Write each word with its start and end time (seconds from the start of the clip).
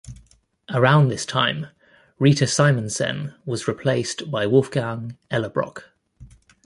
Around 0.73 1.09
this 1.09 1.27
time 1.27 1.67
Rita 2.17 2.45
Simonsen 2.47 3.35
was 3.45 3.67
replaced 3.67 4.31
by 4.31 4.47
Wolfgang 4.47 5.15
Ellerbrock. 5.29 5.91